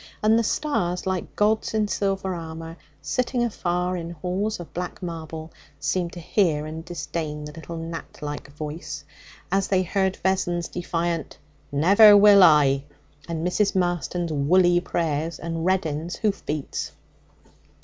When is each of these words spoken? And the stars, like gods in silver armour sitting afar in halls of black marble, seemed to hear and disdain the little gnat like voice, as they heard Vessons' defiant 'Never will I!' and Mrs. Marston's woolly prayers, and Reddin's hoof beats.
And 0.23 0.39
the 0.39 0.43
stars, 0.43 1.05
like 1.05 1.35
gods 1.35 1.75
in 1.75 1.87
silver 1.87 2.33
armour 2.33 2.75
sitting 3.03 3.43
afar 3.43 3.95
in 3.95 4.09
halls 4.09 4.59
of 4.59 4.73
black 4.73 5.03
marble, 5.03 5.51
seemed 5.79 6.11
to 6.13 6.19
hear 6.19 6.65
and 6.65 6.83
disdain 6.83 7.45
the 7.45 7.51
little 7.51 7.77
gnat 7.77 8.17
like 8.19 8.51
voice, 8.51 9.03
as 9.51 9.67
they 9.67 9.83
heard 9.83 10.15
Vessons' 10.23 10.67
defiant 10.69 11.37
'Never 11.71 12.17
will 12.17 12.41
I!' 12.41 12.83
and 13.27 13.45
Mrs. 13.45 13.75
Marston's 13.75 14.33
woolly 14.33 14.79
prayers, 14.79 15.37
and 15.37 15.63
Reddin's 15.65 16.15
hoof 16.15 16.43
beats. 16.47 16.93